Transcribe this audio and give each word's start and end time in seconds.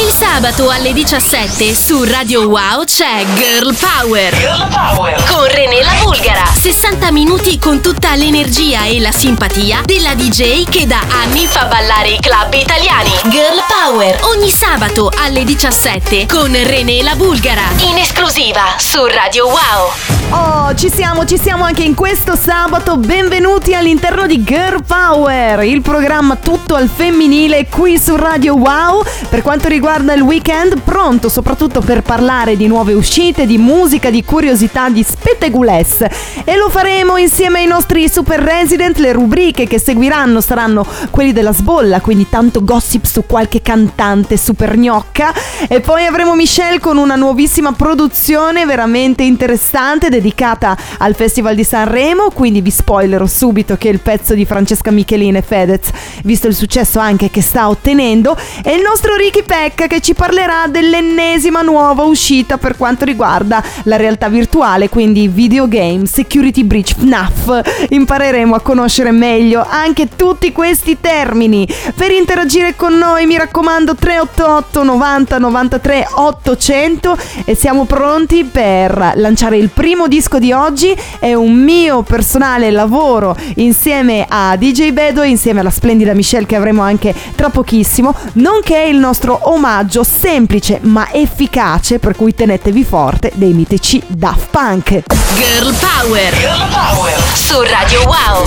Il 0.00 0.12
sabato 0.12 0.70
alle 0.70 0.92
17 0.92 1.74
su 1.74 2.04
Radio 2.04 2.46
Wow 2.46 2.84
c'è 2.84 3.26
Girl 3.34 3.74
Power. 3.74 4.32
Girl 4.32 4.68
Power. 4.68 5.24
Con 5.24 5.44
René 5.48 5.82
la 5.82 5.94
Bulgara. 6.00 6.44
60 6.46 7.10
minuti 7.10 7.58
con 7.58 7.80
tutta 7.80 8.14
l'energia 8.14 8.84
e 8.84 9.00
la 9.00 9.10
simpatia 9.10 9.80
della 9.84 10.14
DJ 10.14 10.68
che 10.68 10.86
da 10.86 11.00
anni 11.10 11.46
fa 11.46 11.64
ballare 11.64 12.10
i 12.10 12.20
club 12.20 12.54
italiani. 12.54 13.10
Girl 13.24 13.60
Power. 13.66 14.20
Ogni 14.26 14.50
sabato 14.50 15.10
alle 15.16 15.42
17 15.42 16.26
con 16.26 16.52
René 16.52 17.02
la 17.02 17.16
Bulgara. 17.16 17.68
In 17.78 17.98
esclusiva 17.98 18.76
su 18.78 19.04
Radio 19.04 19.46
Wow. 19.46 20.17
Oh, 20.30 20.74
ci 20.74 20.90
siamo, 20.90 21.24
ci 21.24 21.38
siamo 21.38 21.64
anche 21.64 21.82
in 21.82 21.94
questo 21.94 22.36
sabato. 22.36 22.98
Benvenuti 22.98 23.74
all'interno 23.74 24.26
di 24.26 24.44
Girl 24.44 24.84
Power, 24.84 25.64
il 25.64 25.80
programma 25.80 26.36
tutto 26.36 26.74
al 26.74 26.86
femminile 26.86 27.66
qui 27.70 27.98
su 27.98 28.14
Radio 28.14 28.54
Wow. 28.54 29.02
Per 29.30 29.40
quanto 29.40 29.68
riguarda 29.68 30.12
il 30.12 30.20
weekend, 30.20 30.82
pronto 30.82 31.30
soprattutto 31.30 31.80
per 31.80 32.02
parlare 32.02 32.58
di 32.58 32.66
nuove 32.66 32.92
uscite, 32.92 33.46
di 33.46 33.56
musica, 33.56 34.10
di 34.10 34.22
curiosità, 34.22 34.90
di 34.90 35.02
spettegulesse. 35.02 36.10
E 36.44 36.56
lo 36.56 36.68
faremo 36.68 37.16
insieme 37.16 37.60
ai 37.60 37.66
nostri 37.66 38.06
super 38.10 38.38
resident. 38.38 38.98
Le 38.98 39.12
rubriche 39.12 39.66
che 39.66 39.80
seguiranno 39.80 40.42
saranno 40.42 40.84
quelli 41.10 41.32
della 41.32 41.54
sbolla, 41.54 42.02
quindi 42.02 42.28
tanto 42.28 42.62
gossip 42.62 43.06
su 43.06 43.24
qualche 43.26 43.62
cantante 43.62 44.36
super 44.36 44.76
gnocca. 44.76 45.32
E 45.68 45.80
poi 45.80 46.04
avremo 46.04 46.34
Michelle 46.34 46.80
con 46.80 46.98
una 46.98 47.16
nuovissima 47.16 47.72
produzione 47.72 48.66
veramente 48.66 49.22
interessante 49.22 50.16
dedicata 50.18 50.76
al 50.98 51.14
Festival 51.14 51.54
di 51.54 51.64
Sanremo, 51.64 52.30
quindi 52.30 52.60
vi 52.60 52.70
spoilerò 52.70 53.26
subito 53.26 53.76
che 53.76 53.88
il 53.88 54.00
pezzo 54.00 54.34
di 54.34 54.44
Francesca 54.44 54.90
Michelin 54.90 55.36
e 55.36 55.42
Fedez, 55.42 55.90
visto 56.24 56.46
il 56.48 56.54
successo 56.54 56.98
anche 56.98 57.30
che 57.30 57.40
sta 57.40 57.68
ottenendo, 57.68 58.36
è 58.62 58.70
il 58.70 58.82
nostro 58.82 59.14
Ricky 59.16 59.42
Peck 59.44 59.86
che 59.86 60.00
ci 60.00 60.14
parlerà 60.14 60.66
dell'ennesima 60.68 61.62
nuova 61.62 62.02
uscita 62.02 62.58
per 62.58 62.76
quanto 62.76 63.04
riguarda 63.04 63.62
la 63.84 63.96
realtà 63.96 64.28
virtuale, 64.28 64.88
quindi 64.88 65.28
videogame, 65.28 66.06
security 66.06 66.64
breach, 66.64 66.94
FNAF. 66.98 67.86
Impareremo 67.90 68.54
a 68.54 68.60
conoscere 68.60 69.12
meglio 69.12 69.64
anche 69.68 70.08
tutti 70.16 70.52
questi 70.52 70.98
termini. 71.00 71.66
Per 71.94 72.10
interagire 72.10 72.74
con 72.74 72.94
noi 72.94 73.26
mi 73.26 73.36
raccomando 73.36 73.94
388 73.94 74.82
90 74.82 75.38
93 75.38 76.06
800 76.14 77.16
e 77.44 77.54
siamo 77.54 77.84
pronti 77.84 78.44
per 78.44 79.12
lanciare 79.16 79.56
il 79.56 79.68
primo 79.68 80.07
disco 80.08 80.38
di 80.38 80.52
oggi 80.52 80.96
è 81.18 81.34
un 81.34 81.54
mio 81.54 82.02
personale 82.02 82.70
lavoro 82.70 83.36
insieme 83.56 84.26
a 84.28 84.56
DJ 84.56 84.90
Bedo 84.90 85.22
e 85.22 85.28
insieme 85.28 85.60
alla 85.60 85.70
splendida 85.70 86.14
Michelle 86.14 86.46
che 86.46 86.56
avremo 86.56 86.82
anche 86.82 87.14
tra 87.34 87.50
pochissimo, 87.50 88.14
nonché 88.34 88.82
il 88.82 88.96
nostro 88.96 89.38
omaggio 89.50 90.02
semplice 90.02 90.80
ma 90.82 91.12
efficace, 91.12 91.98
per 91.98 92.16
cui 92.16 92.34
tenetevi 92.34 92.84
forte, 92.84 93.30
dei 93.34 93.52
mitici 93.52 94.02
Daft 94.06 94.48
Punk. 94.50 95.02
Girl 95.34 95.74
Power. 95.74 96.34
Girl 96.38 96.68
Power. 96.70 97.22
Su 97.34 97.60
Radio 97.62 98.02
Wow. 98.06 98.46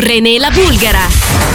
René 0.00 0.38
la 0.38 0.50
Bulgara. 0.50 1.49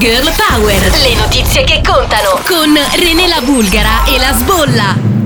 Girl 0.00 0.32
Power. 0.34 0.96
Le 1.02 1.14
notizie 1.14 1.62
che 1.62 1.82
contano 1.86 2.40
con 2.46 2.74
René 2.94 3.28
la 3.28 3.42
Bulgara 3.42 4.04
e 4.06 4.16
la 4.16 4.32
Sbolla. 4.32 5.19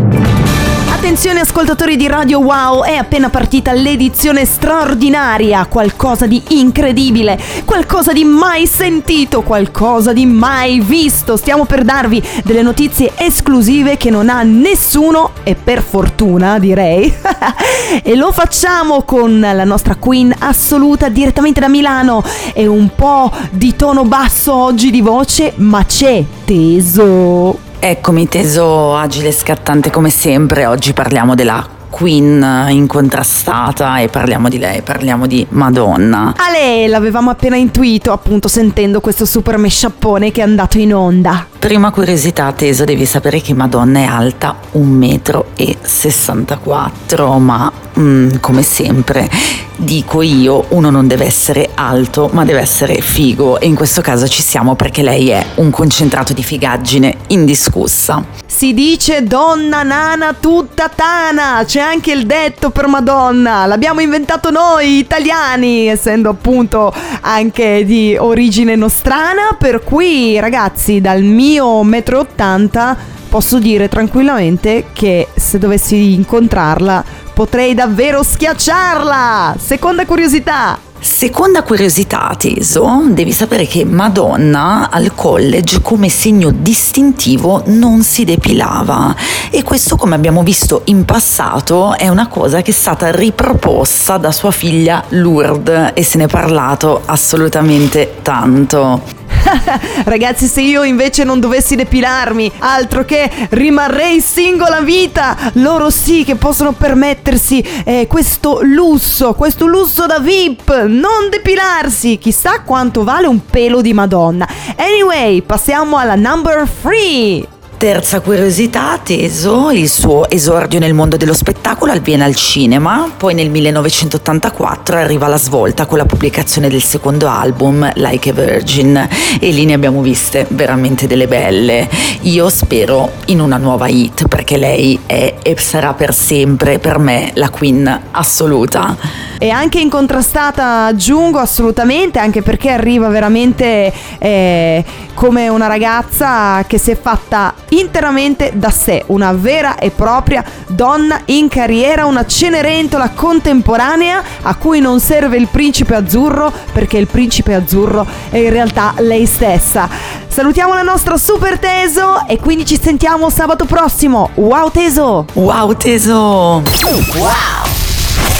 Attenzione 1.15 1.43
ascoltatori 1.43 1.95
di 1.95 2.09
Radio 2.09 2.41
Wow, 2.41 2.83
è 2.83 2.97
appena 2.97 3.31
partita 3.31 3.71
l'edizione 3.71 4.45
straordinaria, 4.45 5.65
qualcosa 5.67 6.27
di 6.27 6.43
incredibile, 6.49 7.41
qualcosa 7.65 8.13
di 8.13 8.25
mai 8.25 8.67
sentito, 8.67 9.43
qualcosa 9.43 10.13
di 10.13 10.27
mai 10.27 10.81
visto. 10.81 11.37
Stiamo 11.37 11.67
per 11.67 11.85
darvi 11.85 12.21
delle 12.43 12.63
notizie 12.63 13.13
esclusive 13.15 13.97
che 13.97 14.11
non 14.11 14.29
ha 14.29 14.43
nessuno 14.43 15.31
e 15.45 15.55
per 15.55 15.83
fortuna 15.83 16.59
direi. 16.59 17.15
e 18.03 18.17
lo 18.17 18.33
facciamo 18.33 19.05
con 19.05 19.39
la 19.39 19.63
nostra 19.63 19.95
queen 19.95 20.35
assoluta 20.37 21.09
direttamente 21.09 21.61
da 21.61 21.69
Milano 21.69 22.25
e 22.53 22.67
un 22.67 22.91
po' 22.93 23.31
di 23.51 23.77
tono 23.77 24.05
basso 24.05 24.53
oggi 24.53 24.91
di 24.91 25.01
voce, 25.01 25.53
ma 25.59 25.85
c'è 25.85 26.25
teso. 26.45 27.64
Eccomi 27.87 28.27
teso, 28.27 28.97
agile 28.97 29.29
e 29.29 29.33
scattante 29.33 29.91
come 29.91 30.09
sempre, 30.09 30.65
oggi 30.65 30.95
parliamo 30.95 31.35
della 31.35 31.74
Queen 31.95 32.67
incontrastata 32.71 34.01
e 34.01 34.09
parliamo 34.09 34.49
di 34.49 34.59
lei, 34.59 34.83
parliamo 34.83 35.29
di 35.29 35.47
Madonna. 35.51 36.35
Ale, 36.37 36.89
l'avevamo 36.89 37.31
appena 37.31 37.55
intuito 37.55 38.11
appunto 38.11 38.49
sentendo 38.49 39.01
questo 39.01 39.25
super 39.25 39.59
mesciappone 39.59 40.33
che 40.33 40.41
è 40.41 40.43
andato 40.43 40.79
in 40.79 40.93
onda. 40.93 41.47
Prima 41.57 41.93
curiosità 41.93 42.51
teso, 42.51 42.85
devi 42.85 43.07
sapere 43.07 43.41
che 43.41 43.55
Madonna 43.55 44.01
è 44.01 44.07
alta 44.07 44.57
1,64 44.73 47.39
m, 47.39 47.45
ma 47.45 47.73
mm, 47.97 48.31
come 48.41 48.63
sempre 48.63 49.31
dico 49.77 50.23
io, 50.23 50.67
uno 50.71 50.91
non 50.91 51.07
deve 51.07 51.25
essere 51.25 51.71
alto, 51.75 52.29
ma 52.33 52.45
deve 52.45 52.61
essere 52.61 53.01
figo 53.01 53.61
e 53.61 53.67
in 53.67 53.75
questo 53.75 54.01
caso 54.01 54.29
ci 54.29 54.43
siamo 54.43 54.75
perché 54.75 55.03
lei 55.03 55.31
è 55.31 55.45
un 55.57 55.71
concentrato 55.71 56.33
di 56.33 56.43
figaggine 56.43 57.17
indiscussa. 57.29 58.25
Si 58.47 58.73
dice 58.73 59.25
donna 59.25 59.83
nana 59.83 60.35
tutta 60.39 60.89
tana, 60.89 61.65
c'è 61.67 61.81
anche 61.85 62.13
il 62.13 62.27
detto 62.27 62.71
per 62.71 62.87
Madonna, 62.87 63.67
l'abbiamo 63.67 64.01
inventato 64.01 64.51
noi 64.51 64.99
italiani, 64.99 65.89
essendo 65.89 66.31
appunto 66.31 66.93
anche 67.21 67.85
di 67.85 68.17
origine 68.19 68.75
nostrana, 68.75 69.57
per 69.59 69.83
cui 69.85 70.39
ragazzi 70.41 71.01
dal 71.01 71.23
mio 71.23 71.83
metro 71.83 72.17
e 72.17 72.21
ottanta 72.21 72.97
posso 73.29 73.59
dire 73.59 73.89
tranquillamente 73.89 74.87
che 74.93 75.29
se 75.35 75.59
dovessi 75.59 76.15
incontrarla 76.15 77.05
potrei 77.35 77.75
davvero 77.75 78.23
schiacciarla. 78.23 79.57
Seconda 79.59 80.07
curiosità. 80.07 80.79
Seconda 81.05 81.63
curiosità, 81.63 82.35
Teso, 82.37 83.03
devi 83.09 83.31
sapere 83.31 83.67
che 83.67 83.85
Madonna 83.85 84.89
al 84.91 85.15
college 85.15 85.83
come 85.83 86.09
segno 86.09 86.51
distintivo 86.51 87.63
non 87.67 88.03
si 88.03 88.25
depilava 88.25 89.15
e 89.51 89.63
questo 89.63 89.97
come 89.97 90.15
abbiamo 90.15 90.43
visto 90.43 90.81
in 90.87 91.05
passato 91.05 91.95
è 91.95 92.09
una 92.09 92.27
cosa 92.27 92.63
che 92.63 92.71
è 92.71 92.75
stata 92.75 93.11
riproposta 93.11 94.17
da 94.17 94.33
sua 94.33 94.51
figlia 94.51 95.05
Lourdes 95.11 95.91
e 95.93 96.03
se 96.03 96.17
ne 96.17 96.25
è 96.25 96.29
parlato 96.29 97.03
assolutamente 97.05 98.15
tanto. 98.23 99.24
Ragazzi, 100.05 100.47
se 100.47 100.61
io 100.61 100.83
invece 100.83 101.25
non 101.25 101.41
dovessi 101.41 101.77
depilarmi, 101.77 102.53
altro 102.59 103.05
che 103.05 103.31
rimarrei 103.51 104.21
singola 104.21 104.81
vita. 104.81 105.37
Loro 105.55 105.91
sì 105.91 106.25
che 106.25 106.37
possono 106.37 106.73
permettersi 106.73 107.65
eh, 107.85 108.07
questo 108.09 108.61
lusso, 108.63 109.35
questo 109.35 109.67
lusso 109.67 110.07
da 110.07 110.19
VIP, 110.19 110.85
non 110.87 111.29
depilarsi. 111.31 112.19
Chissà 112.19 112.61
quanto 112.61 113.05
vale 113.05 113.27
un 113.27 113.45
pelo 113.45 113.81
di 113.81 113.93
Madonna. 113.93 114.49
Anyway, 114.77 115.43
passiamo 115.43 115.97
alla 115.97 116.15
number 116.15 116.69
3. 116.83 117.54
Terza 117.85 118.21
curiosità, 118.21 118.99
Teso, 119.05 119.71
il 119.71 119.91
suo 119.91 120.31
esordio 120.31 120.79
nel 120.79 120.95
mondo 120.95 121.19
dello 121.19 121.35
spettacolo 121.35 121.93
avviene 121.93 122.25
al 122.25 122.35
cinema, 122.35 123.13
poi 123.15 123.35
nel 123.35 123.51
1984 123.51 124.97
arriva 124.97 125.29
la 125.29 125.37
svolta 125.37 125.85
con 125.85 125.99
la 125.99 126.07
pubblicazione 126.07 126.71
del 126.71 126.83
secondo 126.83 127.29
album, 127.29 127.93
Like 127.97 128.31
a 128.31 128.33
Virgin, 128.33 129.09
e 129.39 129.51
lì 129.51 129.67
ne 129.67 129.75
abbiamo 129.75 130.01
viste 130.01 130.47
veramente 130.49 131.07
delle 131.07 131.29
belle. 131.29 131.87
Io 132.23 132.49
spero 132.49 133.13
in 133.27 133.41
una 133.41 133.59
nuova 133.59 133.87
hit, 133.87 134.29
perché 134.29 134.57
lei 134.57 134.99
è 135.05 135.35
e 135.43 135.55
sarà 135.59 135.93
per 135.93 136.15
sempre 136.15 136.79
per 136.79 136.97
me 136.97 137.33
la 137.35 137.51
queen 137.51 138.01
assoluta. 138.13 138.97
E 139.45 139.51
anche 139.51 139.79
incontrastata 139.79 140.87
aggiungo 140.87 141.39
assolutamente, 141.39 142.19
anche 142.19 142.41
perché 142.41 142.71
arriva 142.71 143.09
veramente 143.09 143.93
eh, 144.17 144.83
come 145.13 145.49
una 145.49 145.67
ragazza 145.67 146.65
che 146.67 146.79
si 146.79 146.93
è 146.93 146.99
fatta 146.99 147.53
interamente 147.69 148.53
da 148.55 148.71
sé, 148.71 149.03
una 149.09 149.33
vera 149.33 149.77
e 149.77 149.91
propria 149.91 150.43
donna 150.69 151.21
in 151.27 151.49
carriera, 151.49 152.07
una 152.07 152.25
cenerentola 152.25 153.11
contemporanea 153.11 154.23
a 154.41 154.55
cui 154.55 154.81
non 154.81 154.99
serve 154.99 155.37
il 155.37 155.49
principe 155.49 155.95
azzurro 155.95 156.51
perché 156.73 156.97
il 156.97 157.07
principe 157.07 157.53
azzurro 157.53 158.07
è 158.31 158.39
in 158.39 158.49
realtà 158.49 158.95
lei 159.01 159.27
stessa. 159.27 159.87
Salutiamo 160.27 160.73
la 160.73 160.81
nostra 160.81 161.19
super 161.19 161.59
Teso 161.59 162.27
e 162.27 162.39
quindi 162.39 162.65
ci 162.65 162.81
sentiamo 162.81 163.29
sabato 163.29 163.67
prossimo. 163.67 164.31
Wow 164.37 164.71
Teso! 164.71 165.27
Wow, 165.35 165.77
Teso! 165.77 166.63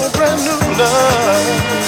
A 0.00 0.10
brand 0.10 0.40
new 0.44 0.58
love. 0.78 1.81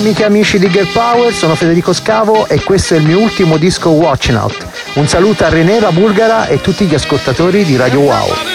Amiche 0.00 0.22
e 0.22 0.26
amici 0.26 0.58
di 0.58 0.68
Girl 0.70 0.88
Power, 0.92 1.30
sono 1.32 1.54
Federico 1.54 1.92
Scavo 1.92 2.48
e 2.48 2.62
questo 2.62 2.94
è 2.94 2.96
il 2.96 3.04
mio 3.04 3.18
ultimo 3.18 3.58
disco 3.58 3.90
Watching 3.90 4.38
Out. 4.38 4.66
Un 4.94 5.06
saluto 5.06 5.44
a 5.44 5.50
René 5.50 5.78
la 5.78 5.92
Bulgara 5.92 6.46
e 6.46 6.60
tutti 6.62 6.86
gli 6.86 6.94
ascoltatori 6.94 7.64
di 7.64 7.76
Radio 7.76 8.00
Wow. 8.00 8.49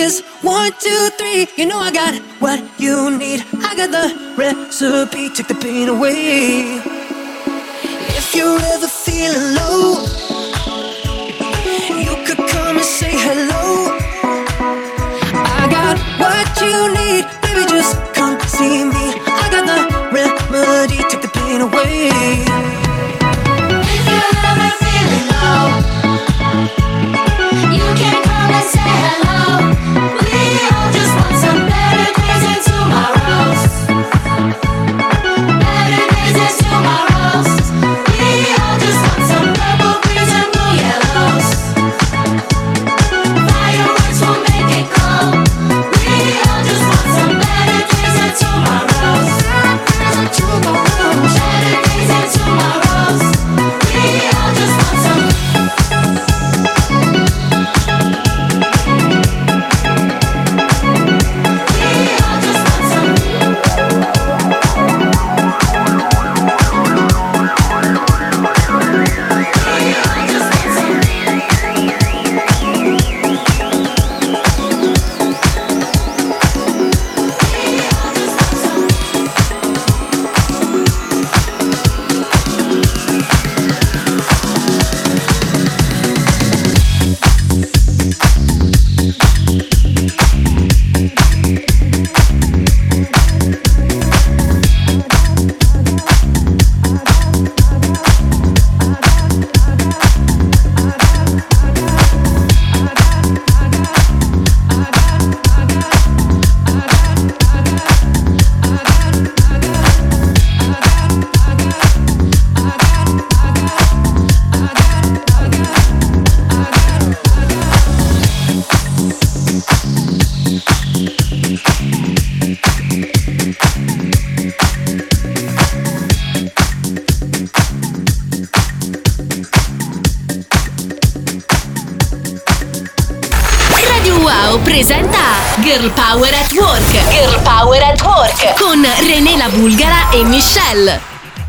As 0.00 0.20
one, 0.40 0.72
two, 0.80 1.10
three. 1.18 1.46
You 1.56 1.66
know 1.66 1.78
I 1.78 1.92
got 1.92 2.14
what 2.40 2.60
you 2.80 3.10
need. 3.16 3.44
I 3.62 3.76
got 3.76 3.90
the 3.90 4.34
recipe, 4.36 5.28
take 5.28 5.48
the 5.48 5.54
pain 5.54 5.88
away. 5.88 6.80
If 8.16 8.34
you're 8.34 8.58
ever 8.58 8.88
feeling 8.88 9.54
low, 9.54 10.02
you 12.00 12.14
could 12.26 12.38
come 12.48 12.76
and 12.76 12.86
say 12.86 13.12
hello. 13.12 13.98
I 15.34 15.68
got 15.70 15.98
what 16.18 16.48
you 16.62 16.78
need, 16.98 17.24
baby, 17.42 17.68
just 17.70 17.96
come 18.14 18.40
see 18.48 18.84
me. 18.84 19.20
I 19.26 19.48
got 19.52 19.66
the 19.66 19.78
remedy, 20.10 21.02
take 21.10 21.20
the 21.20 21.28
pain 21.28 21.60
away. 21.60 22.61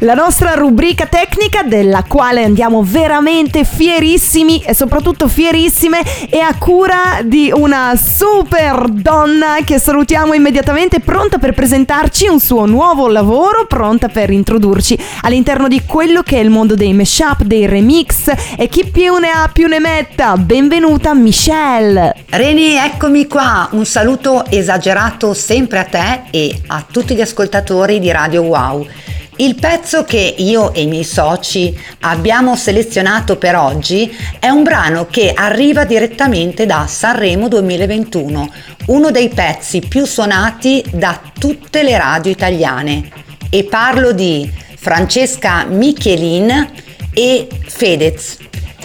La 0.03 0.15
nostra 0.15 0.53
rubrica 0.55 1.05
tecnica 1.05 1.63
della 1.63 2.03
quale 2.03 2.43
andiamo 2.43 2.83
veramente 2.83 3.63
fierissimi 3.63 4.62
e 4.62 4.74
soprattutto 4.74 5.29
fierissime 5.29 6.01
è 6.29 6.39
a 6.39 6.57
cura 6.57 7.22
di 7.24 7.53
una 7.55 7.95
super 7.95 8.89
donna 8.89 9.60
che 9.63 9.79
salutiamo 9.79 10.33
immediatamente 10.33 11.00
pronta 11.00 11.38
per 11.38 11.53
presentarci 11.53 12.27
un 12.27 12.41
suo 12.41 12.65
nuovo 12.65 13.07
lavoro, 13.07 13.65
pronta 13.65 14.10
per 14.10 14.29
introdurci 14.29 15.00
all'interno 15.22 15.69
di 15.69 15.83
quello 15.86 16.22
che 16.22 16.36
è 16.36 16.41
il 16.41 16.50
mondo 16.50 16.75
dei 16.75 16.91
mashup, 16.91 17.43
dei 17.43 17.65
remix 17.65 18.29
e 18.57 18.67
chi 18.67 18.83
più 18.83 19.15
ne 19.19 19.29
ha 19.29 19.50
più 19.53 19.67
ne 19.67 19.79
metta. 19.79 20.36
Benvenuta 20.36 21.13
Michelle. 21.13 22.13
Reni, 22.29 22.75
eccomi 22.75 23.25
qua. 23.25 23.69
Un 23.72 23.86
saluto 23.86 24.43
esagerato 24.50 25.33
sempre 25.33 25.79
a 25.79 25.86
te 25.86 26.24
e 26.29 26.60
a 26.67 26.86
tutti 26.91 27.15
gli 27.15 27.22
ascoltatori 27.22 28.00
di 28.00 28.12
Radio 28.12 28.41
Wow. 28.41 28.86
Il 29.37 29.55
pezzo 29.55 30.03
che 30.03 30.35
io 30.37 30.73
e 30.73 30.83
i 30.83 30.87
miei 30.87 31.03
soci 31.03 31.75
abbiamo 32.01 32.55
selezionato 32.55 33.37
per 33.37 33.55
oggi 33.55 34.15
è 34.39 34.49
un 34.49 34.61
brano 34.61 35.07
che 35.07 35.33
arriva 35.35 35.85
direttamente 35.85 36.67
da 36.67 36.85
Sanremo 36.85 37.47
2021, 37.47 38.53
uno 38.87 39.09
dei 39.09 39.29
pezzi 39.29 39.79
più 39.79 40.05
suonati 40.05 40.83
da 40.91 41.19
tutte 41.37 41.81
le 41.81 41.97
radio 41.97 42.31
italiane. 42.31 43.09
E 43.49 43.63
parlo 43.63 44.11
di 44.11 44.51
Francesca 44.77 45.65
Michelin 45.65 46.69
e 47.11 47.47
Fedez. 47.65 48.37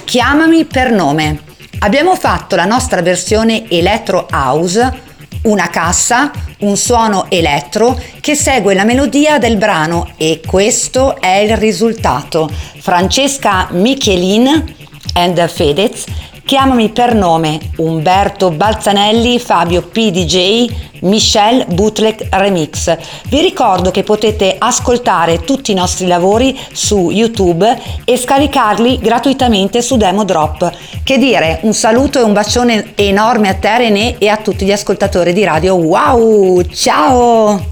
Chiamami 0.04 0.64
per 0.64 0.92
nome. 0.92 1.40
Abbiamo 1.80 2.16
fatto 2.16 2.56
la 2.56 2.64
nostra 2.64 3.02
versione 3.02 3.68
Electro 3.68 4.26
House, 4.30 5.06
una 5.48 5.68
cassa, 5.68 6.30
un 6.60 6.76
suono 6.76 7.26
elettro 7.30 8.00
che 8.20 8.34
segue 8.34 8.74
la 8.74 8.84
melodia 8.84 9.38
del 9.38 9.56
brano 9.56 10.12
e 10.16 10.40
questo 10.46 11.20
è 11.20 11.36
il 11.38 11.56
risultato. 11.56 12.50
Francesca 12.78 13.68
Michelin 13.70 14.74
and 15.14 15.48
Fedez, 15.48 16.04
chiamami 16.48 16.88
per 16.88 17.14
nome 17.14 17.58
Umberto 17.76 18.50
Balzanelli, 18.50 19.38
Fabio 19.38 19.82
PDJ, 19.82 20.64
Michelle 21.00 21.66
Bootleg 21.66 22.26
Remix. 22.30 22.96
Vi 23.26 23.42
ricordo 23.42 23.90
che 23.90 24.02
potete 24.02 24.56
ascoltare 24.56 25.40
tutti 25.40 25.72
i 25.72 25.74
nostri 25.74 26.06
lavori 26.06 26.58
su 26.72 27.10
YouTube 27.10 27.78
e 28.02 28.16
scaricarli 28.16 28.98
gratuitamente 28.98 29.82
su 29.82 29.98
Demo 29.98 30.24
Drop. 30.24 30.72
Che 31.04 31.18
dire, 31.18 31.58
un 31.64 31.74
saluto 31.74 32.18
e 32.18 32.22
un 32.22 32.32
bacione 32.32 32.92
enorme 32.94 33.50
a 33.50 33.54
te 33.54 33.76
René 33.76 34.16
e 34.16 34.28
a 34.28 34.38
tutti 34.38 34.64
gli 34.64 34.72
ascoltatori 34.72 35.34
di 35.34 35.44
radio. 35.44 35.74
Wow! 35.74 36.62
Ciao! 36.62 37.62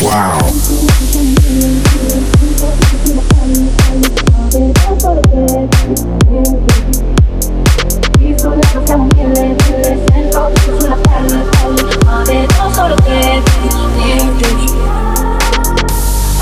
Wow. 0.00 1.37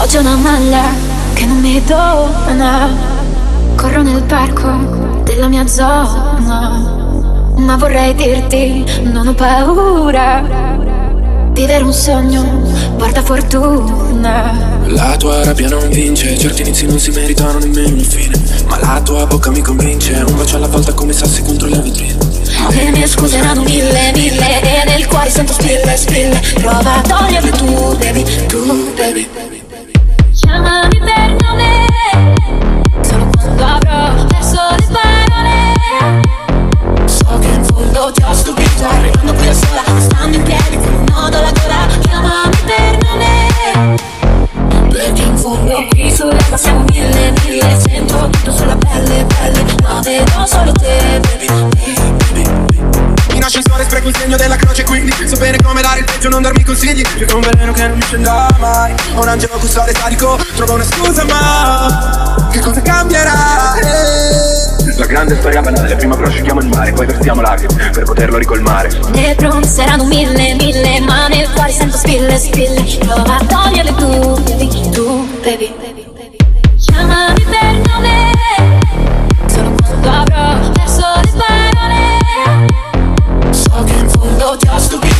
C'è 0.07 0.21
una 0.21 0.37
maglia 0.37 0.85
che 1.35 1.47
non 1.47 1.59
mi 1.59 1.83
dona. 1.85 2.89
Corro 3.75 4.03
nel 4.03 4.23
parco 4.23 5.21
della 5.25 5.49
mia 5.49 5.67
zona. 5.67 7.55
Ma 7.57 7.77
vorrei 7.77 8.15
dirti, 8.15 8.85
non 9.03 9.27
ho 9.27 9.35
paura. 9.35 10.45
Vivere 11.53 11.83
un 11.83 11.93
sogno, 11.93 12.45
porta 12.97 13.23
fortuna. 13.23 14.53
La 14.87 15.17
tua 15.17 15.43
rabbia 15.43 15.69
non 15.69 15.89
vince, 15.89 16.39
certi 16.39 16.63
inizi 16.63 16.87
non 16.87 17.01
si 17.01 17.11
meritano 17.11 17.59
nemmeno 17.59 17.97
il 17.97 18.05
fine. 18.05 18.41
Ma 18.69 18.79
la 18.79 19.01
tua 19.03 19.27
bocca 19.27 19.51
mi 19.51 19.61
convince, 19.61 20.13
un 20.13 20.37
bacio 20.37 20.57
alla 20.57 20.69
volta 20.69 20.93
come 20.93 21.13
sassi 21.13 21.43
contro 21.43 21.67
le 21.67 21.79
vetrine. 21.79 22.17
Le 22.71 22.91
mie 22.91 23.07
scuse 23.07 23.39
erano 23.39 23.63
mille, 23.63 24.13
mille 24.15 24.61
E 24.63 24.85
nel 24.87 25.07
cuore 25.07 25.31
sento 25.31 25.53
spille, 25.53 25.97
spille 25.97 26.41
Prova 26.55 26.97
a 26.97 27.01
toglierle 27.01 27.51
tu, 27.51 27.97
baby, 27.99 28.25
tu, 28.47 28.93
baby 28.97 29.56
siamo 46.57 46.85
mille, 46.91 47.33
mille 47.45 47.79
Sento 47.81 48.29
tutto 48.31 48.53
sulla 48.53 48.77
pelle, 48.77 49.25
pelle. 49.25 49.65
Ma 49.83 50.01
vedo 50.01 50.47
solo 50.47 50.73
te, 50.73 51.21
baby, 51.21 51.76
ascensore 53.47 53.85
spreco 53.85 54.09
il 54.09 54.17
segno 54.17 54.37
della 54.37 54.57
croce 54.57 54.85
quindi 54.85 55.13
So 55.27 55.37
bene 55.37 55.57
come 55.63 55.81
dare 55.81 56.01
il 56.01 56.05
peggio, 56.05 56.29
non 56.29 56.43
darmi 56.43 56.65
consigli. 56.65 57.03
C'è 57.03 57.33
un 57.33 57.41
veleno 57.41 57.73
che 57.73 57.87
non 57.87 57.97
mi 57.97 58.03
scenda 58.03 58.49
mai. 58.59 58.95
Ho 59.15 59.23
un 59.23 59.29
angelo 59.29 59.57
custode 59.59 59.93
sadico, 59.95 60.39
trovo 60.55 60.75
una 60.75 60.85
scusa 60.85 61.25
ma 61.25 62.49
Che 62.51 62.59
cosa 62.61 62.83
cambierà? 62.83 63.75
Eh. 63.75 64.95
La 64.97 65.07
grande 65.07 65.37
storia 65.37 65.61
banale, 65.61 65.95
prima 65.97 66.17
prosciughiamo 66.17 66.61
il 66.61 66.69
mare 66.69 66.93
Poi 66.93 67.07
versiamo 67.07 67.41
lacrime 67.43 67.91
per 67.91 68.05
poterlo 68.05 68.39
ricolmare. 68.39 68.89
Pronze 69.37 69.83
erano 69.83 70.05
mille, 70.05 70.55
mille 70.55 71.01
Ma 71.01 71.29
nel 71.29 71.49
cuore 71.53 71.73
sento 71.73 71.97
spille, 71.99 72.39
spille. 72.39 72.83
Prova 73.01 73.37
a 73.37 73.45
toglierle 73.45 73.95
tu, 73.95 74.43
baby, 74.43 74.91
tu, 74.91 75.29
baby 75.43 75.75
Chiamami 76.81 77.45
per 77.45 77.93
nome 77.93 78.31
Solo 79.47 79.75
quando 79.83 80.11
avrò 80.11 80.36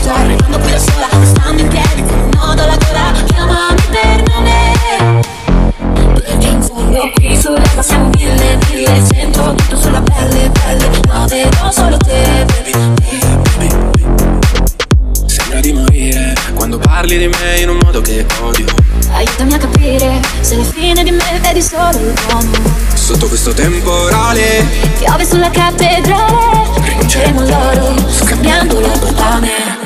stupito, 0.07 0.13
arrivando 0.13 0.59
qui 0.59 0.71
da 0.71 0.79
sola 0.79 1.09
Stando 1.25 1.63
in 1.63 1.69
piedi 1.69 2.03
con 2.03 2.19
un 2.19 2.31
nodo 2.35 2.63
alla 2.63 2.77
gola. 2.77 3.13
Chiamami 3.27 3.83
per 3.91 4.23
nome. 4.29 5.23
Perché 6.15 6.47
in 6.47 6.63
fondo 6.63 7.11
Qui 7.15 7.37
sull'erba 7.37 7.83
siamo 7.83 8.11
mille, 8.17 8.59
mille 8.71 9.03
Sento 9.13 9.55
tutto 9.55 9.77
sulla 9.77 10.01
pelle, 10.01 10.51
pelle. 10.51 10.91
Ma 11.09 11.27
vedo 11.27 11.71
solo 11.73 11.97
te, 11.99 12.45
baby. 12.47 12.73
Sembra 15.27 15.61
di 15.61 15.73
morire 15.73 16.35
quando 16.55 16.79
parli 16.79 17.19
di 17.19 17.29
me 17.29 17.61
in 17.61 17.69
un 17.71 17.79
modo 17.83 18.01
che 18.01 18.25
odio. 18.41 18.67
Aiutami 19.13 19.55
a 19.55 19.59
capire 19.59 20.21
se 20.41 20.55
alla 20.55 20.65
fine 20.65 21.03
di 21.03 21.11
me 21.11 21.39
vedi 21.41 21.63
solo 21.63 21.91
l'uomo 21.93 22.51
Sotto 22.93 23.29
questo 23.29 23.55
temporale 23.55 24.67
Piove 24.99 25.25
sulla 25.25 25.49
cattedrale 25.49 26.69
Rinunceremo 26.83 27.41
all'oro 27.41 27.95
Scambiandolo 28.11 28.89
per 28.89 29.15
pane 29.15 29.86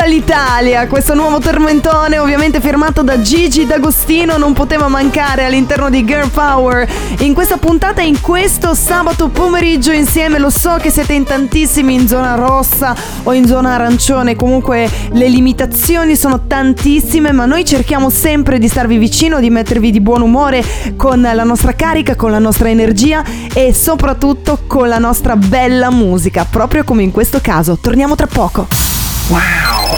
tutta 0.00 0.06
l'Italia. 0.06 0.86
Questo 0.86 1.14
nuovo 1.14 1.40
tormentone, 1.40 2.18
ovviamente 2.18 2.60
firmato 2.60 3.02
da 3.02 3.20
Gigi 3.20 3.66
D'Agostino, 3.66 4.38
non 4.38 4.54
poteva 4.54 4.88
mancare 4.88 5.44
all'interno 5.44 5.90
di 5.90 6.04
Girl 6.04 6.30
Power. 6.30 6.88
In 7.18 7.34
questa 7.34 7.58
puntata, 7.58 8.00
in 8.00 8.20
questo 8.20 8.74
sabato 8.74 9.28
pomeriggio 9.28 9.92
insieme, 9.92 10.38
lo 10.38 10.48
so 10.48 10.76
che 10.80 10.90
siete 10.90 11.12
in 11.12 11.24
tantissimi 11.24 11.94
in 11.94 12.08
zona 12.08 12.34
rossa 12.34 12.94
o 13.24 13.34
in 13.34 13.46
zona 13.46 13.74
arancione, 13.74 14.36
comunque 14.36 14.88
le 15.12 15.28
limitazioni 15.28 16.16
sono 16.16 16.46
tantissime, 16.46 17.32
ma 17.32 17.44
noi 17.44 17.64
cerchiamo 17.64 18.08
sempre 18.08 18.58
di 18.58 18.68
starvi 18.68 18.96
vicino, 18.96 19.38
di 19.38 19.50
mettervi 19.50 19.90
di 19.90 20.00
buon 20.00 20.22
umore 20.22 20.64
con 20.96 21.20
la 21.20 21.44
nostra 21.44 21.74
carica, 21.74 22.14
con 22.14 22.30
la 22.30 22.38
nostra 22.38 22.70
energia 22.70 23.22
e 23.52 23.74
soprattutto 23.74 24.60
con 24.66 24.88
la 24.88 24.98
nostra 24.98 25.36
bella 25.36 25.90
musica, 25.90 26.46
proprio 26.48 26.84
come 26.84 27.02
in 27.02 27.10
questo 27.10 27.40
caso. 27.42 27.76
Torniamo 27.78 28.14
tra 28.14 28.26
poco. 28.26 28.89
Wow. 29.30 29.94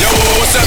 Yo, 0.00 0.08
what's 0.40 0.56
up? 0.56 0.64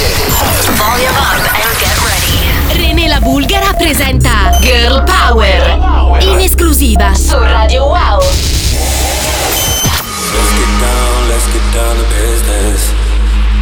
Volume 0.77 1.17
up 1.17 1.41
and 1.49 1.73
get 1.81 1.97
ready. 2.05 2.37
René 2.77 3.07
la 3.07 3.17
Bulgara 3.19 3.73
presenta 3.73 4.55
Girl 4.61 5.03
Power. 5.03 6.21
In 6.21 6.39
esclusiva 6.41 7.15
su 7.15 7.39
Radio 7.39 7.87
Wow. 7.87 8.19
Let's 8.19 8.37
get 10.53 10.69
down, 10.79 11.27
let's 11.27 11.47
get 11.51 11.63
down 11.73 11.97
to 11.97 12.03
business. 12.21 12.93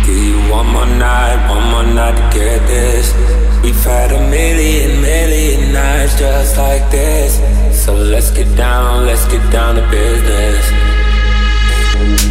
Give 0.05 0.17
you 0.17 0.41
one 0.51 0.67
more 0.67 0.86
night, 0.86 1.47
one 1.47 1.63
more 1.71 1.86
night 1.86 2.17
to 2.17 2.23
get 2.38 2.67
this. 2.67 3.13
We've 3.63 3.86
had 3.86 4.12
a 4.12 4.19
million, 4.27 4.99
million 4.99 5.71
nights 5.71 6.15
just 6.19 6.58
like 6.58 6.91
this. 6.91 7.39
So 7.71 7.93
let's 7.93 8.32
get 8.32 8.53
down, 8.58 9.05
let's 9.05 9.23
get 9.32 9.49
down 9.49 9.75
to 9.75 9.82
business. 9.89 10.88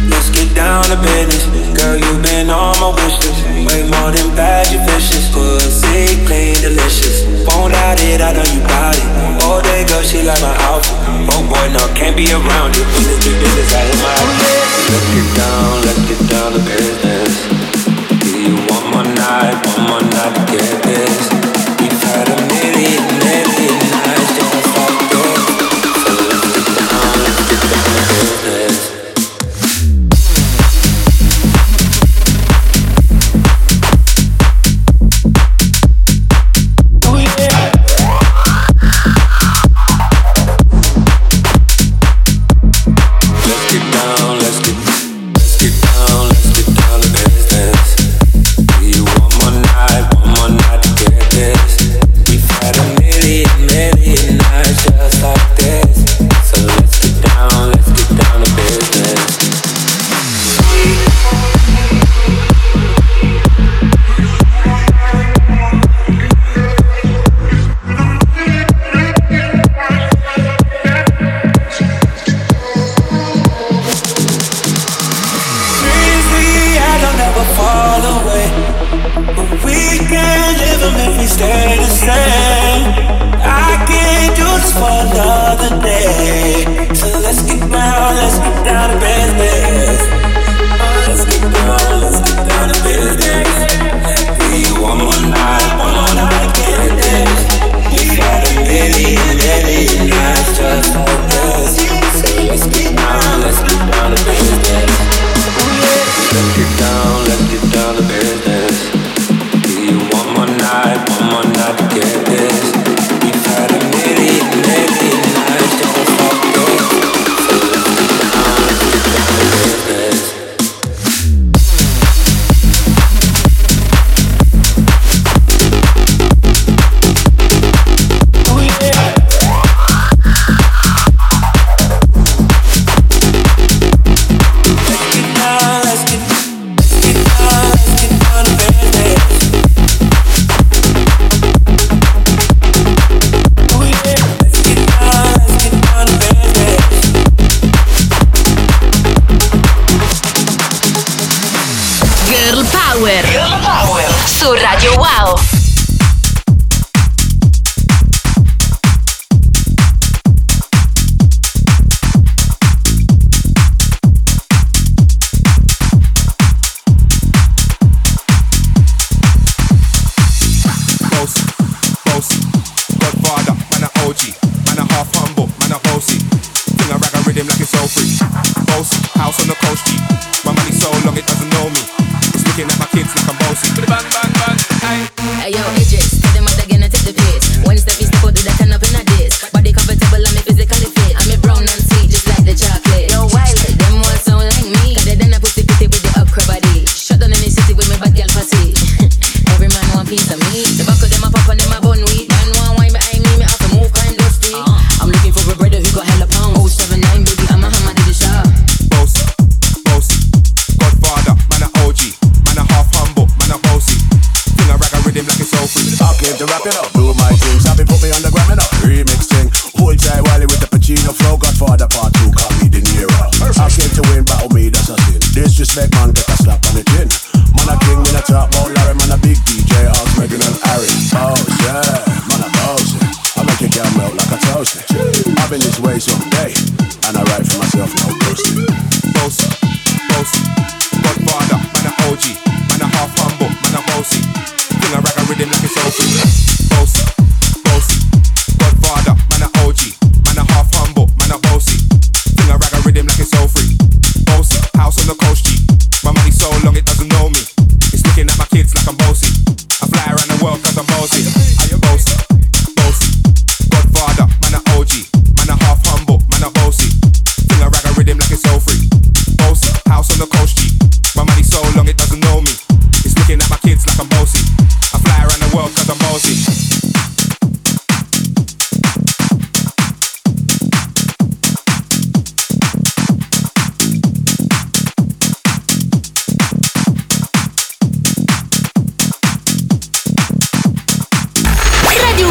Let's 0.09 0.29
get 0.29 0.49
down 0.55 0.85
to 0.89 0.97
business. 0.97 1.45
Girl, 1.77 1.97
you've 1.97 2.21
been 2.21 2.49
on 2.49 2.73
my 2.81 2.89
wish 2.89 3.17
list. 3.21 3.45
Way 3.65 3.85
more 3.85 4.11
than 4.11 4.29
bad, 4.35 4.67
you 4.73 4.79
vicious. 4.89 5.29
Pussy 5.31 6.17
clean, 6.25 6.55
delicious. 6.61 7.25
Won't 7.45 7.73
doubt 7.73 8.01
it, 8.01 8.21
I 8.21 8.33
know 8.33 8.45
you 8.49 8.61
bout 8.65 8.97
it. 8.97 9.07
All 9.45 9.61
day, 9.61 9.85
girl, 9.85 10.01
she 10.01 10.21
like 10.23 10.41
my 10.41 10.55
outfit. 10.67 10.97
Oh 11.31 11.41
boy, 11.45 11.65
no, 11.73 11.81
can't 11.93 12.17
be 12.17 12.25
around 12.33 12.73
it. 12.75 12.85
Business, 13.21 13.73
I 13.73 13.81
hit 13.85 13.99
my 14.01 14.59
Let's 14.89 15.07
get 15.13 15.29
down, 15.37 15.73
let's 15.85 16.03
get 16.09 16.21
down 16.29 16.49
to 16.53 16.61
business. 16.65 17.33
Do 18.25 18.31
you 18.33 18.55
want 18.67 18.85
more 18.89 19.09
night, 19.13 19.55
one 19.77 19.83
more 19.87 20.01
night 20.01 20.33
to 20.35 20.43
get 20.51 20.83
this? 20.83 21.48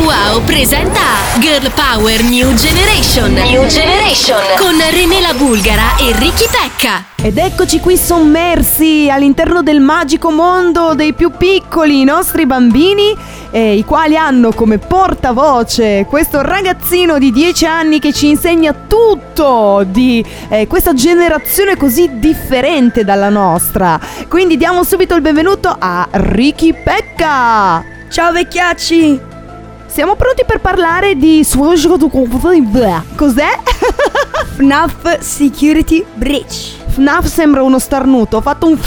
Wow 0.08 0.42
presenta 0.42 1.00
Girl 1.38 1.70
Power 1.70 2.22
New 2.22 2.54
Generation. 2.54 3.30
New 3.30 3.66
Generation 3.66 4.38
con 4.56 4.74
Renela 4.90 5.34
Bulgara 5.34 5.98
e 5.98 6.16
Ricky 6.16 6.46
Pecca. 6.50 7.04
Ed 7.22 7.36
eccoci 7.36 7.78
qui 7.80 7.98
sommersi 7.98 9.10
all'interno 9.10 9.62
del 9.62 9.80
magico 9.80 10.30
mondo 10.30 10.94
dei 10.94 11.12
più 11.12 11.32
piccoli, 11.36 12.00
i 12.00 12.04
nostri 12.04 12.46
bambini, 12.46 13.14
eh, 13.50 13.74
i 13.74 13.84
quali 13.84 14.16
hanno 14.16 14.52
come 14.52 14.78
portavoce 14.78 16.06
questo 16.08 16.40
ragazzino 16.40 17.18
di 17.18 17.30
10 17.30 17.66
anni 17.66 17.98
che 17.98 18.14
ci 18.14 18.28
insegna 18.28 18.72
tutto 18.88 19.84
di 19.86 20.24
eh, 20.48 20.66
questa 20.66 20.94
generazione 20.94 21.76
così 21.76 22.18
differente 22.18 23.04
dalla 23.04 23.28
nostra. 23.28 24.00
Quindi 24.26 24.56
diamo 24.56 24.84
subito 24.84 25.14
il 25.14 25.20
benvenuto 25.20 25.76
a 25.78 26.08
Ricky 26.12 26.72
Pecca. 26.82 27.84
Ciao 28.08 28.32
vecchiacci! 28.32 29.27
Siamo 29.88 30.14
pronti 30.14 30.44
per 30.46 30.60
parlare 30.60 31.16
di 31.16 31.42
Cos'è? 33.16 33.58
FNAF 34.56 35.18
Security 35.20 36.04
Breach. 36.14 36.76
FNAF 36.88 37.26
sembra 37.26 37.62
uno 37.62 37.78
starnuto, 37.78 38.36
ho 38.36 38.40
fatto 38.40 38.66
un 38.66 38.78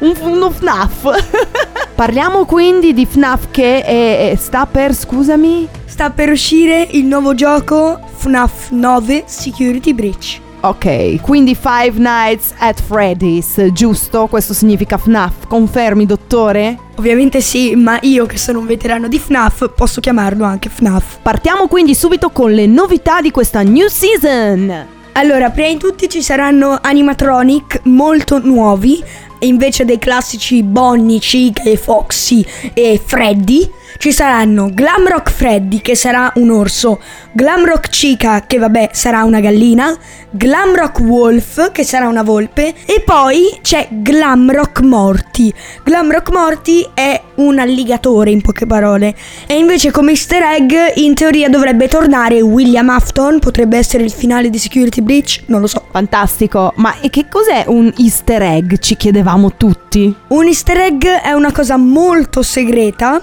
un, 0.00 0.16
uno 0.20 0.50
FNAF. 0.50 1.56
Parliamo 1.94 2.44
quindi 2.44 2.92
di 2.94 3.06
FNAF 3.06 3.48
che 3.50 3.82
è- 3.82 4.30
è- 4.30 4.36
sta 4.36 4.66
per, 4.66 4.94
scusami? 4.94 5.66
Sta 5.84 6.10
per 6.10 6.30
uscire 6.30 6.86
il 6.92 7.04
nuovo 7.06 7.34
gioco 7.34 7.98
FNAF 8.18 8.70
9 8.70 9.24
Security 9.26 9.92
Breach. 9.94 10.40
Ok, 10.60 11.20
quindi 11.20 11.54
Five 11.54 11.98
Nights 11.98 12.52
at 12.58 12.82
Freddy's, 12.82 13.70
giusto? 13.70 14.26
Questo 14.26 14.52
significa 14.52 14.98
FNAF, 14.98 15.46
confermi 15.46 16.04
dottore? 16.04 16.76
Ovviamente 16.96 17.40
sì, 17.40 17.76
ma 17.76 17.96
io 18.02 18.26
che 18.26 18.38
sono 18.38 18.58
un 18.58 18.66
veterano 18.66 19.06
di 19.06 19.20
FNAF 19.20 19.70
posso 19.76 20.00
chiamarlo 20.00 20.44
anche 20.44 20.68
FNAF. 20.68 21.20
Partiamo 21.22 21.68
quindi 21.68 21.94
subito 21.94 22.30
con 22.30 22.50
le 22.50 22.66
novità 22.66 23.20
di 23.20 23.30
questa 23.30 23.62
new 23.62 23.86
season. 23.86 24.86
Allora, 25.12 25.50
prima 25.50 25.68
di 25.68 25.78
tutti 25.78 26.08
ci 26.08 26.22
saranno 26.22 26.76
animatronic 26.80 27.82
molto 27.84 28.40
nuovi. 28.40 29.02
Invece 29.40 29.84
dei 29.84 29.98
classici 29.98 30.62
Bonnie, 30.62 31.18
Chica 31.18 31.62
e 31.62 31.76
Foxy 31.76 32.44
e 32.74 33.00
Freddy, 33.04 33.70
ci 33.98 34.12
saranno 34.12 34.70
Glamrock 34.72 35.30
Freddy 35.30 35.80
che 35.80 35.96
sarà 35.96 36.30
un 36.36 36.50
orso, 36.50 37.00
Glamrock 37.32 37.88
Chica 37.88 38.44
che 38.46 38.58
vabbè 38.58 38.90
sarà 38.92 39.24
una 39.24 39.40
gallina, 39.40 39.96
Glamrock 40.30 41.00
Wolf 41.00 41.72
che 41.72 41.82
sarà 41.82 42.06
una 42.06 42.22
volpe 42.22 42.74
e 42.84 43.02
poi 43.04 43.58
c'è 43.62 43.88
Glamrock 43.90 44.80
Morty. 44.82 45.52
Glamrock 45.82 46.30
Morty 46.30 46.86
è 46.94 47.20
un 47.36 47.58
alligatore 47.58 48.30
in 48.30 48.40
poche 48.40 48.66
parole 48.66 49.14
e 49.46 49.56
invece 49.56 49.90
come 49.90 50.10
easter 50.10 50.42
egg 50.42 50.72
in 50.96 51.14
teoria 51.14 51.48
dovrebbe 51.48 51.88
tornare 51.88 52.40
William 52.40 52.90
Afton, 52.90 53.38
potrebbe 53.38 53.78
essere 53.78 54.04
il 54.04 54.12
finale 54.12 54.50
di 54.50 54.58
Security 54.58 55.00
Breach, 55.00 55.42
non 55.46 55.60
lo 55.60 55.66
so. 55.66 55.86
Fantastico, 55.90 56.72
ma 56.76 57.00
e 57.00 57.10
che 57.10 57.26
cos'è 57.28 57.64
un 57.66 57.92
easter 57.96 58.42
egg? 58.42 58.74
Ci 58.78 58.96
chiedevamo 59.28 59.56
tutti. 59.56 60.14
Un 60.28 60.46
easter 60.46 60.78
egg 60.78 61.04
è 61.04 61.32
una 61.32 61.52
cosa 61.52 61.76
molto 61.76 62.42
segreta, 62.42 63.20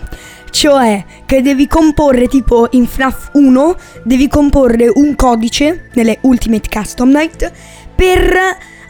cioè 0.52 1.04
che 1.26 1.42
devi 1.42 1.68
comporre 1.68 2.28
tipo 2.28 2.68
in 2.72 2.86
FNAF 2.86 3.30
1, 3.34 3.76
devi 4.04 4.28
comporre 4.28 4.92
un 4.94 5.16
codice 5.16 5.90
nelle 5.94 6.20
Ultimate 6.22 6.70
Custom 6.70 7.10
Night 7.10 7.52
per 7.96 8.38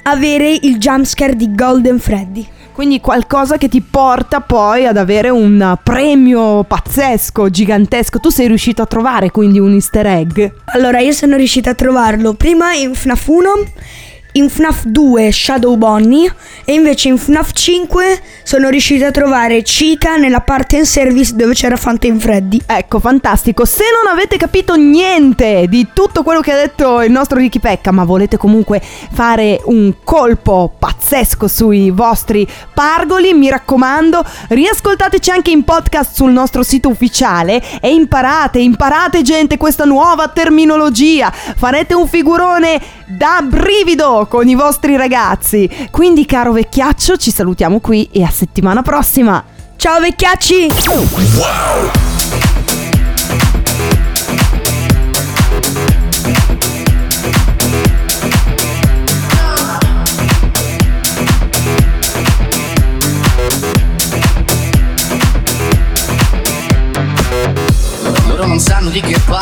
avere 0.04 0.51
il 0.62 0.78
jumpscare 0.78 1.36
di 1.36 1.56
Golden 1.56 1.99
Freddy. 1.99 2.47
Quindi 2.73 2.99
qualcosa 2.99 3.58
che 3.58 3.69
ti 3.69 3.80
porta 3.80 4.41
poi 4.41 4.86
ad 4.86 4.97
avere 4.97 5.30
un 5.30 5.78
premio 5.82 6.63
pazzesco, 6.63 7.49
gigantesco. 7.49 8.19
Tu 8.19 8.30
sei 8.30 8.47
riuscito 8.47 8.82
a 8.82 8.86
trovare 8.86 9.32
quindi 9.32 9.60
un 9.60 9.71
easter 9.71 10.06
egg? 10.06 10.45
Allora, 10.65 10.99
io 10.99 11.13
sono 11.13 11.38
riuscita 11.38 11.69
a 11.69 11.73
trovarlo 11.73 12.34
prima 12.34 12.73
in 12.73 12.93
FNAF 12.93 13.28
1, 13.28 13.54
in 14.38 14.50
FNAF 14.50 14.86
2 14.86 15.32
Shadow 15.32 15.76
Bonnie 15.76 16.34
e 16.65 16.74
invece 16.74 17.08
in 17.08 17.17
FNAF 17.17 17.52
5 17.54 18.21
sono 18.43 18.69
riuscita 18.69 19.08
a 19.08 19.12
trovare 19.12 19.62
Chica 19.62 20.17
nella 20.17 20.41
parte 20.41 20.78
in 20.78 20.86
service 20.86 21.36
dove 21.36 21.54
c'era 21.54 21.78
Fountain 21.78 22.19
Freddy. 22.19 22.62
Ecco, 22.65 23.00
fantastico. 23.00 23.65
Se 23.65 23.84
non 23.93 24.12
avete 24.12 24.38
capito 24.38 24.76
niente 24.76 25.67
di 25.69 25.88
tutto 25.93 26.21
quello 26.24 26.41
che 26.41 26.52
ha 26.52 26.58
detto 26.58 27.02
il 27.02 27.12
nostro 27.12 27.38
Ricky 27.38 27.60
Pecca, 27.60 27.91
ma 27.91 28.04
volete 28.04 28.38
comunque 28.38 28.82
fare 28.82 29.62
un 29.65 29.93
colpo 30.04 30.74
pazzesco 30.78 31.48
sui 31.48 31.89
vostri 31.91 32.48
pargoli, 32.74 33.34
mi 33.34 33.50
raccomando, 33.50 34.24
riascoltateci 34.50 35.32
anche 35.32 35.52
in 35.52 35.63
podcast 35.63 36.13
sul 36.13 36.32
nostro 36.32 36.62
sito 36.62 36.89
ufficiale 36.89 37.62
e 37.80 37.93
imparate, 37.93 38.60
imparate 38.60 39.21
gente 39.21 39.58
questa 39.58 39.86
nuova 39.86 40.28
terminologia. 40.28 41.32
Farete 41.32 41.93
un 41.93 42.08
figurone 42.08 42.82
da 43.06 43.41
brivido 43.41 44.24
con 44.27 44.47
i 44.47 44.55
vostri 44.55 44.95
ragazzi. 44.95 45.69
Quindi, 45.91 46.25
caro 46.25 46.51
vecchiaccio, 46.51 47.17
ci 47.17 47.31
salutiamo 47.31 47.79
qui 47.79 48.09
e 48.11 48.23
a 48.23 48.29
settimana 48.29 48.81
prossima. 48.81 49.43
Ciao 49.75 49.99
vecchiacci! 49.99 50.67
Loro 51.35 52.14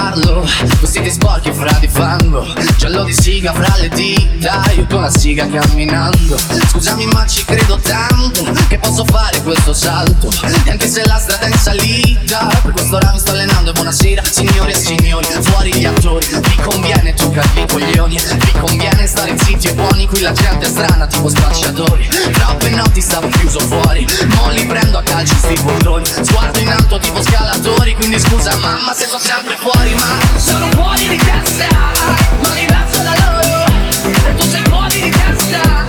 che 0.03 0.19
parlo 0.19 0.43
Vestiti 0.79 1.09
sporchi 1.11 1.51
fra 1.53 1.77
di 1.79 1.87
fango. 1.87 2.45
Giallo 2.77 3.03
di 3.03 3.13
siga 3.13 3.53
fra 3.53 3.73
le 3.77 3.89
dita. 3.89 4.61
Io 4.75 4.85
con 4.87 5.01
la 5.01 5.09
siga 5.09 5.47
camminando. 5.47 6.37
Scusami 6.69 7.05
ma 7.07 7.25
ci 7.25 7.45
credo 7.45 7.77
tanto 7.77 8.43
Che 8.67 8.77
posso 8.79 9.05
fare 9.05 9.41
questo 9.41 9.73
salto. 9.73 10.29
E 10.65 10.71
anche 10.71 10.87
se 10.87 11.05
la 11.05 11.17
strada 11.17 11.45
è 11.45 11.49
in 11.49 11.57
salita 11.57 12.47
Per 12.61 12.71
questo 12.71 12.95
ora 12.95 13.11
mi 13.11 13.19
sto 13.19 13.31
allenando 13.31 13.69
e 13.69 13.73
buonasera 13.73 14.23
Signore 14.23 14.71
e 14.71 14.75
signori, 14.75 15.25
fuori 15.41 15.73
gli 15.73 15.85
attori 15.85 16.25
Vi 16.27 16.55
conviene 16.61 17.13
toccarvi 17.13 17.61
i 17.61 17.67
coglioni. 17.67 18.15
Vi 18.15 18.59
conviene 18.59 19.07
stare 19.07 19.35
zitti 19.37 19.67
e 19.67 19.73
buoni 19.73 20.07
Qui 20.07 20.19
la 20.19 20.33
gente 20.33 20.65
è 20.65 20.69
strana 20.69 21.07
tipo 21.07 21.29
spacciatori. 21.29 22.07
Troppe 22.33 22.69
notti 22.69 23.01
stavo 23.01 23.29
chiuso 23.29 23.59
fuori 23.59 24.05
Mo 24.35 24.49
li 24.49 24.65
prendo 24.65 24.97
a 24.97 25.03
calci 25.03 25.35
sti 25.35 25.61
bolloni 25.61 26.05
Sguardo 26.21 26.59
in 26.59 26.69
alto 26.69 26.99
tipo 26.99 27.21
scalatori 27.21 27.95
Quindi 27.95 28.19
scusa 28.19 28.55
mamma 28.57 28.93
se 28.93 29.05
sono 29.05 29.19
sempre 29.19 29.55
fuori 29.57 29.92
sono 30.38 30.69
fuori 30.71 31.08
di 31.08 31.17
testa 31.17 31.67
Ma 32.41 32.49
diverso 32.56 33.03
da 33.03 33.13
loro 33.19 33.65
E 34.27 34.36
tu 34.36 34.43
sei 34.49 34.63
fuori 34.63 35.01
di 35.01 35.10
testa 35.10 35.82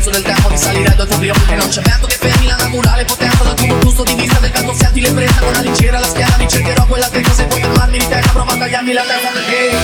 senso 0.00 0.10
del 0.10 0.22
tempo 0.22 0.48
Risalire 0.48 0.94
al 0.96 1.06
tuo 1.06 1.18
brio 1.18 1.34
E 1.48 1.54
non 1.54 1.68
c'è 1.68 1.82
vento 1.82 2.06
che 2.06 2.16
fermi 2.16 2.46
la 2.46 2.56
naturale 2.56 3.04
potenza 3.04 3.44
Dal 3.44 3.54
tuo 3.54 3.78
gusto 3.78 4.02
di 4.02 4.14
vista 4.14 4.38
del 4.38 4.50
canto 4.50 4.72
senti 4.72 5.00
le 5.00 5.12
presa 5.12 5.40
Con 5.40 5.52
la 5.52 5.60
lincera 5.60 5.98
alla 5.98 6.06
schiena. 6.06 6.34
Ricercherò 6.36 6.86
quella 6.86 7.08
tecca 7.08 7.32
Se 7.32 7.44
puoi 7.44 7.60
fermarmi 7.60 7.98
di 7.98 8.08
testa 8.08 8.32
Prova 8.32 8.52
a 8.52 8.56
tagliarmi 8.56 8.92
la 8.92 9.02
testa 9.02 9.28
perché 9.28 9.76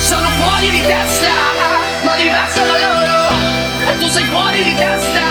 Sono 0.00 0.28
fuori 0.28 0.70
di 0.70 0.82
testa 0.82 1.32
Ma 2.04 2.16
diverso 2.16 2.60
da 2.60 2.76
loro. 2.78 3.36
E 3.88 3.98
tu 3.98 4.08
sei 4.08 4.24
fuori 4.24 4.62
di 4.62 4.74
testa 4.74 5.22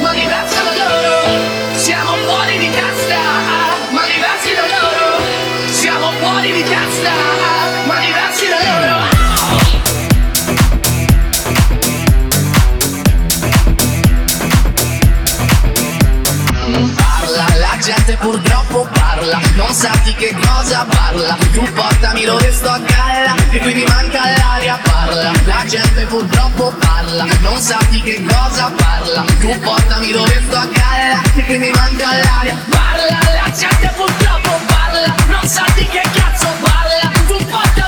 Ma 0.00 0.12
diverso 0.12 0.62
da 0.62 0.72
loro. 0.74 1.74
Siamo 1.74 2.16
fuori 2.24 2.58
di 2.58 2.70
testa 2.70 3.18
Ma 3.90 4.02
diversi 4.06 4.54
da 4.54 4.66
loro. 4.78 5.24
Siamo 5.70 6.12
fuori 6.20 6.52
di 6.52 6.62
testa 6.62 7.65
gente 18.06 18.16
purtroppo 18.18 18.88
parla. 18.92 19.40
Non 19.56 19.72
sa 19.74 19.90
di 20.04 20.14
che 20.14 20.34
cosa 20.40 20.86
parla. 20.88 21.36
Tu 21.52 21.62
portami 21.72 22.24
dove 22.24 22.52
sto 22.52 22.70
a 22.70 22.78
galla 22.78 23.34
E 23.50 23.58
qui 23.58 23.74
mi 23.74 23.84
manca 23.84 24.20
l'aria 24.36 24.78
Parla, 24.80 25.32
la 25.44 25.64
gente 25.66 26.04
purtroppo 26.06 26.72
parla. 26.78 27.26
Non 27.40 27.58
sa 27.58 27.78
di 27.90 28.00
che 28.02 28.24
cosa 28.24 28.70
parla. 28.76 29.24
Tu 29.40 29.58
portami 29.58 30.12
dove 30.12 30.42
sto 30.46 30.56
a 30.56 30.66
galla 30.66 31.20
E 31.34 31.44
qui 31.44 31.58
mi 31.58 31.70
manca 31.70 32.06
l'aria 32.06 32.56
Parla, 32.68 33.18
la 33.42 33.50
gente 33.50 33.92
purtroppo 33.96 34.60
parla. 34.66 35.14
Non 35.26 35.48
sa 35.48 35.64
di 35.74 35.86
che 35.86 36.02
cazzo 36.14 36.46
parla. 36.60 37.10
Tu 37.26 37.44
portami 37.44 37.85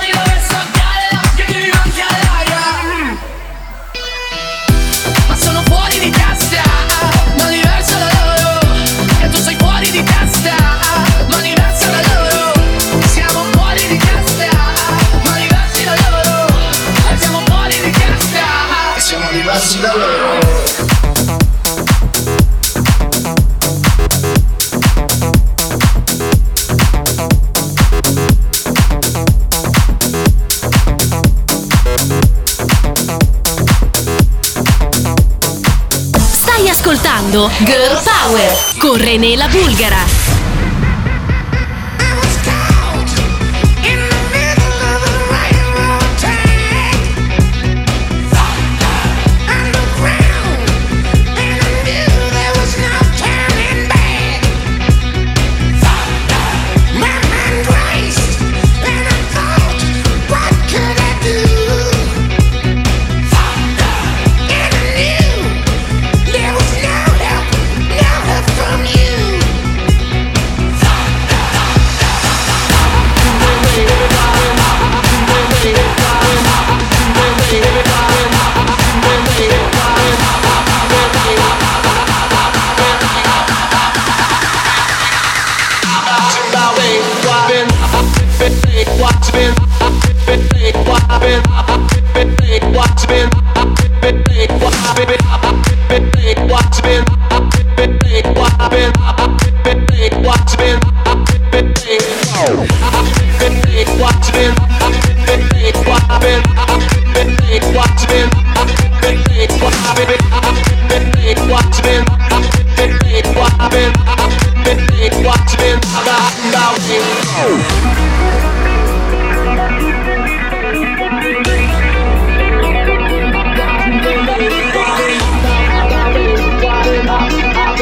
ascoltando 37.29 37.51
Girl 37.67 37.99
Power 38.05 38.53
con 38.81 38.99
René 38.99 39.37
Bulgara. 39.49 40.38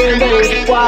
Why? 0.07 0.87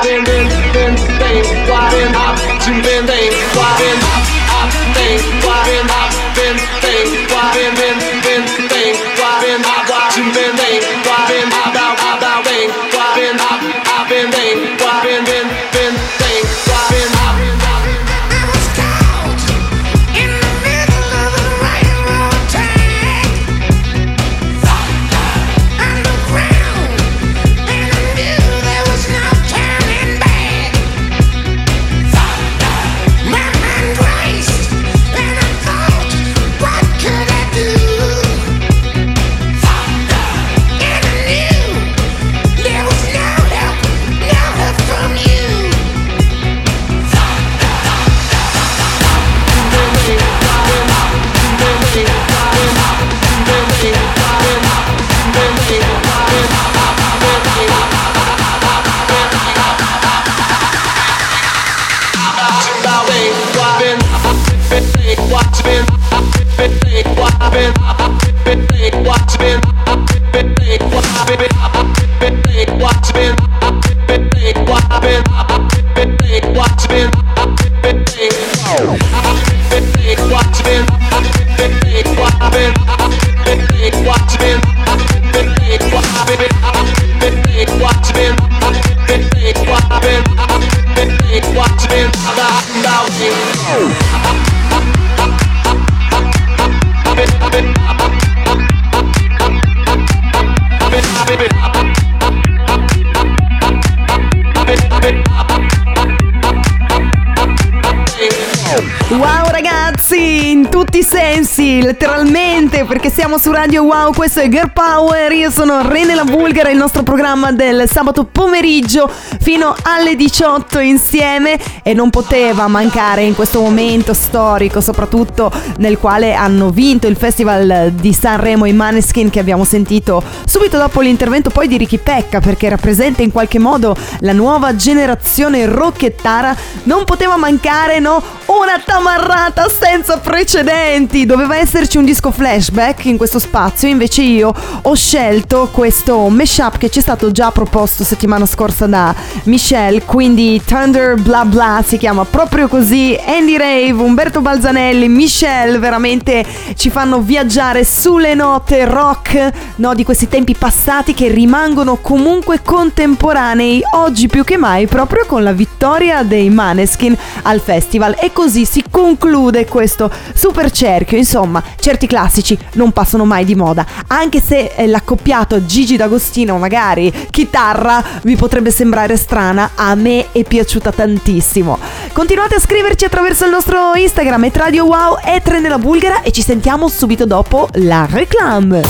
Siamo 113.30 113.44
su 113.44 113.52
Radio 113.52 113.84
Wow, 113.84 114.12
questo 114.12 114.40
è 114.40 114.50
Girl 114.50 114.72
Power, 114.72 115.32
io 115.34 115.52
sono 115.52 115.88
Rene 115.88 116.16
la 116.16 116.24
Bulgara, 116.24 116.72
il 116.72 116.78
nostro 116.78 117.04
programma 117.04 117.52
del 117.52 117.88
sabato 117.88 118.24
pomeriggio 118.24 119.08
fino 119.40 119.76
alle 119.84 120.16
18 120.16 120.80
insieme 120.80 121.60
e 121.84 121.94
non 121.94 122.10
poteva 122.10 122.68
mancare 122.68 123.22
in 123.22 123.36
questo 123.36 123.62
momento 123.62 124.16
storico, 124.16 124.82
soprattutto 124.82 125.52
nel 125.78 126.00
quale 126.00 126.34
hanno 126.34 126.72
vinto 126.72 127.06
il 127.06 127.16
Festival 127.18 127.92
di 127.94 128.14
Sanremo 128.14 128.66
i 128.66 128.74
Maneskin 128.74 129.30
che 129.30 129.40
abbiamo 129.40 129.64
sentito 129.64 130.24
subito 130.48 130.78
dopo 130.78 131.00
l'intervento 131.02 131.52
poi 131.52 131.68
di 131.68 131.78
Ricky 131.78 132.00
Pecca 132.00 132.40
perché 132.40 132.68
rappresenta 132.68 133.22
in 133.22 133.32
qualche 133.32 133.60
modo 133.60 133.96
la 134.22 134.34
nuova 134.34 134.76
generazione 134.76 135.68
rocchettara, 135.68 136.56
non 136.86 137.04
poteva 137.04 137.38
mancare 137.38 138.00
no, 138.00 138.24
una 138.48 138.82
tamarrata 138.84 139.70
senza 139.70 140.18
precedenti, 140.18 141.28
doveva 141.28 141.58
esserci 141.58 141.98
un 141.98 142.06
disco 142.06 142.32
flashback 142.32 143.06
in 143.06 143.18
questo 143.20 143.38
spazio, 143.38 143.90
invece 143.90 144.22
io 144.22 144.54
ho 144.82 144.96
scelto 144.96 145.68
questo 145.74 146.30
mashup 146.30 146.78
che 146.78 146.90
ci 146.90 147.00
è 147.00 147.02
stato 147.02 147.32
già 147.32 147.52
proposto 147.52 148.06
settimana 148.06 148.46
scorsa 148.46 148.88
da 148.88 149.14
Michelle, 149.44 150.04
quindi 150.06 150.62
Thunder 150.66 151.16
Bla 151.20 151.44
Bla 151.44 151.84
si 151.86 151.98
chiama. 151.98 152.24
Proprio 152.24 152.70
così, 152.70 153.20
Andy 153.24 153.58
Rave, 153.58 154.02
Umberto 154.02 154.40
Balzanelli, 154.40 155.10
Michelle 155.10 155.80
veramente 155.80 156.46
ci 156.76 156.90
fanno 156.90 157.20
viaggiare 157.20 157.84
sulle 157.84 158.36
note 158.36 158.86
rock 158.86 159.52
no, 159.76 159.94
di 159.94 160.06
questi 160.06 160.30
tempi 160.30 160.56
passati 160.56 161.14
che 161.14 161.28
rimangono 161.28 161.98
comunque 161.98 162.62
contemporanei 162.64 163.82
oggi 163.96 164.28
più 164.28 164.46
che 164.46 164.56
mai 164.56 164.88
proprio 164.88 165.26
con 165.26 165.44
la 165.44 165.52
vittoria 165.52 166.24
dei 166.24 166.50
Maneskin 166.50 167.18
al 167.42 167.60
festival. 167.60 168.16
E 168.18 168.32
così 168.32 168.64
si 168.64 168.82
conclude 168.90 169.66
questo 169.66 170.10
super 170.34 170.72
cerchio. 170.72 171.18
Insomma 171.18 171.62
certi 171.78 172.08
classici 172.08 172.58
non 172.76 172.94
passano 172.94 173.08
mai 173.18 173.46
di 173.46 173.56
moda. 173.56 173.86
Anche 174.08 174.42
se 174.42 174.72
eh, 174.76 174.88
l'accoppiato 174.88 175.66
Gigi 175.66 175.98
D'Agostino 175.98 176.58
magari 176.58 177.12
chitarra 177.30 178.04
vi 178.24 178.36
potrebbe 178.36 178.72
sembrare 178.72 179.18
strana 179.18 179.72
a 179.76 179.96
me 179.96 180.28
è 180.32 180.44
piaciuta 180.44 180.92
tantissimo. 180.92 181.78
Continuate 182.14 182.56
a 182.56 182.60
scriverci 182.60 183.06
attraverso 183.06 183.46
il 183.46 183.52
nostro 183.52 183.94
Instagram 183.96 184.46
è 184.46 184.52
Radio 184.54 184.86
Wow 184.86 185.18
e 185.24 185.42
Nella 185.60 185.78
Bulgara 185.78 186.22
e 186.22 186.32
ci 186.32 186.42
sentiamo 186.42 186.88
subito 186.88 187.26
dopo 187.26 187.68
la 187.74 188.08
reclam. 188.10 188.82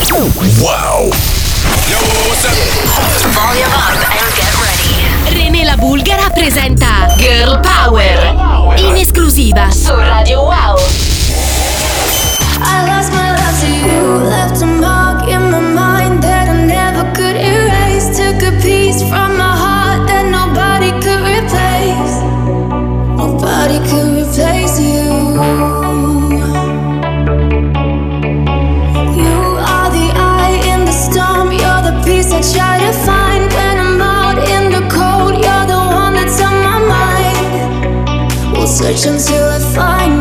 Wow. 0.59 1.09
René 5.25 5.63
la 5.63 5.75
Bulgara 5.77 6.29
presenta 6.29 7.13
Girl 7.17 7.59
Power 7.59 8.75
in 8.77 8.95
esclusiva 8.95 9.69
su 9.71 9.93
Radio 9.93 10.41
Wow. 10.41 11.18
Search 38.79 39.05
until 39.05 39.43
I 39.49 39.59
find 39.75 40.18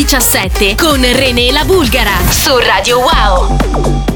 2017 0.00 0.76
con 0.76 1.02
René 1.02 1.52
La 1.52 1.64
Bulgara 1.64 2.18
su 2.32 2.58
Radio 2.58 3.00
Wow. 3.00 4.09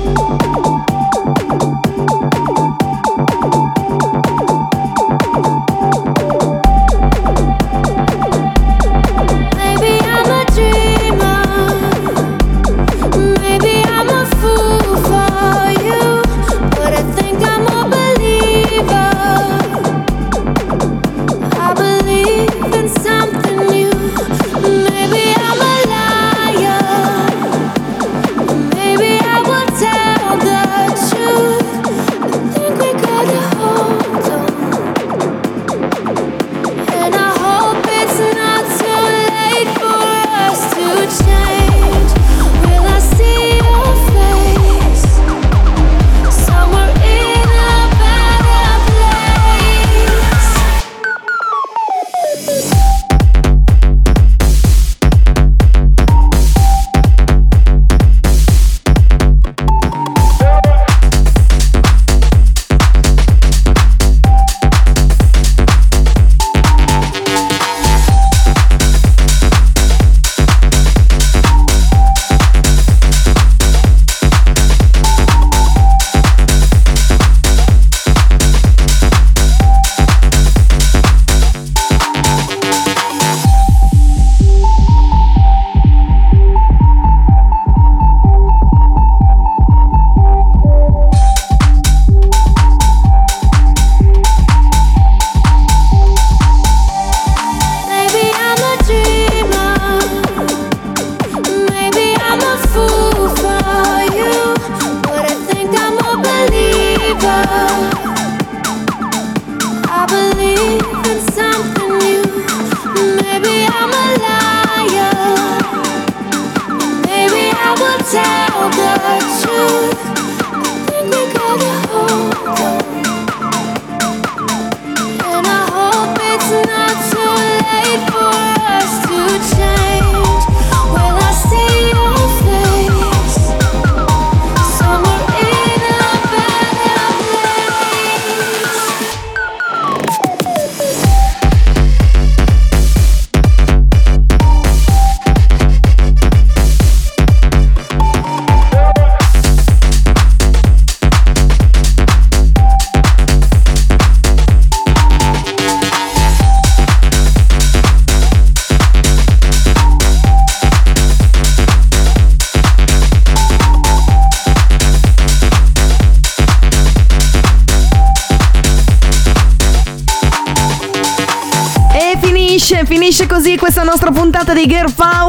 Questa 173.65 173.83
nostra 173.83 174.11
puntata 174.11 174.53
di 174.53 174.67
Girl 174.67 174.93
Power, 174.93 175.24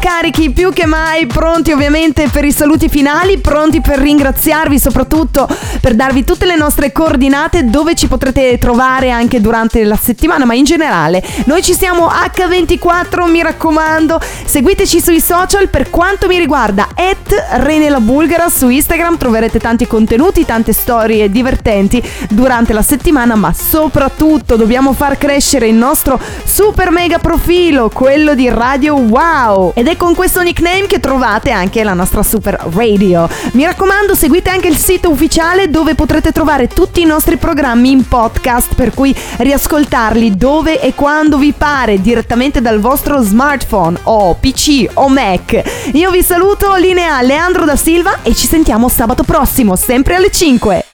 carichi 0.00 0.50
più 0.50 0.72
che 0.72 0.86
mai, 0.86 1.26
pronti 1.26 1.72
ovviamente 1.72 2.28
per 2.28 2.44
i 2.44 2.52
saluti 2.52 2.88
finali, 2.88 3.38
pronti 3.38 3.82
per 3.82 3.98
ringraziarvi 3.98 4.78
soprattutto 4.78 5.46
per 5.80 5.94
darvi 5.94 6.24
tutte 6.24 6.46
le 6.46 6.56
nostre 6.56 6.90
coordinate 6.90 7.66
dove 7.66 7.94
ci 7.94 8.08
potrete 8.08 8.56
trovare 8.56 9.10
anche 9.10 9.42
durante 9.42 9.84
la 9.84 9.96
settimana, 9.96 10.46
ma 10.46 10.54
in 10.54 10.64
generale. 10.64 11.22
Noi 11.44 11.62
ci 11.62 11.74
siamo 11.74 12.06
H24, 12.06 13.30
mi 13.30 13.42
raccomando, 13.42 14.18
seguiteci 14.46 15.00
sui 15.00 15.20
social 15.20 15.68
per 15.68 15.90
quanto 15.90 16.26
mi 16.26 16.38
riguarda, 16.38 16.88
at 16.94 17.58
Rene 17.60 17.90
la 17.90 18.00
Bulgara 18.00 18.48
su 18.48 18.70
Instagram 18.70 19.18
troverete 19.18 19.58
tanti 19.58 19.86
contenuti, 19.86 20.46
tante 20.46 20.72
storie 20.72 21.30
divertenti 21.30 22.02
durante 22.30 22.72
la 22.72 22.82
settimana, 22.82 23.34
ma 23.34 23.52
soprattutto 23.52 24.56
dobbiamo 24.56 24.94
far 24.94 25.18
crescere 25.18 25.68
il 25.68 25.74
nostro 25.74 26.18
super 26.44 26.90
mega 26.90 27.18
profilo, 27.18 27.90
quello 27.90 28.34
di 28.34 28.48
Radio 28.48 28.94
Wow. 28.94 29.72
Ed 29.74 29.88
è 29.90 29.96
con 29.96 30.14
questo 30.14 30.40
nickname 30.40 30.86
che 30.86 31.00
trovate 31.00 31.50
anche 31.50 31.82
la 31.82 31.94
nostra 31.94 32.22
super 32.22 32.56
radio. 32.74 33.28
Mi 33.52 33.64
raccomando, 33.64 34.14
seguite 34.14 34.48
anche 34.48 34.68
il 34.68 34.76
sito 34.76 35.10
ufficiale 35.10 35.68
dove 35.68 35.96
potrete 35.96 36.30
trovare 36.30 36.68
tutti 36.68 37.00
i 37.00 37.04
nostri 37.04 37.36
programmi 37.38 37.90
in 37.90 38.06
podcast, 38.06 38.76
per 38.76 38.94
cui 38.94 39.12
riascoltarli 39.38 40.36
dove 40.36 40.80
e 40.80 40.94
quando 40.94 41.38
vi 41.38 41.52
pare, 41.52 42.00
direttamente 42.00 42.60
dal 42.60 42.78
vostro 42.78 43.20
smartphone 43.20 43.98
o 44.04 44.34
PC 44.34 44.88
o 44.94 45.08
Mac. 45.08 45.90
Io 45.94 46.10
vi 46.12 46.22
saluto, 46.22 46.76
linea 46.76 47.20
Leandro 47.20 47.64
da 47.64 47.74
Silva 47.74 48.18
e 48.22 48.32
ci 48.32 48.46
sentiamo 48.46 48.88
sabato 48.88 49.24
prossimo, 49.24 49.74
sempre 49.74 50.14
alle 50.14 50.30
5. 50.30 50.84